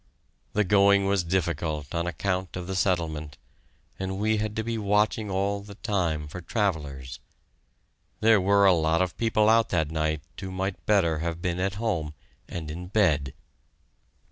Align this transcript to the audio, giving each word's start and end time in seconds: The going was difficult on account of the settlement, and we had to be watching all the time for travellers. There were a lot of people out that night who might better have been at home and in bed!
The 0.53 0.63
going 0.63 1.05
was 1.05 1.23
difficult 1.23 1.93
on 1.93 2.07
account 2.07 2.57
of 2.57 2.65
the 2.65 2.75
settlement, 2.75 3.37
and 3.99 4.17
we 4.17 4.37
had 4.37 4.55
to 4.55 4.63
be 4.63 4.75
watching 4.79 5.29
all 5.29 5.61
the 5.61 5.75
time 5.75 6.27
for 6.27 6.41
travellers. 6.41 7.19
There 8.19 8.41
were 8.41 8.65
a 8.65 8.73
lot 8.73 9.03
of 9.03 9.15
people 9.15 9.47
out 9.47 9.69
that 9.69 9.91
night 9.91 10.23
who 10.39 10.49
might 10.49 10.87
better 10.87 11.19
have 11.19 11.39
been 11.39 11.59
at 11.59 11.75
home 11.75 12.15
and 12.49 12.71
in 12.71 12.87
bed! 12.87 13.35